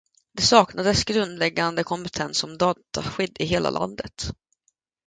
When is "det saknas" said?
0.33-1.03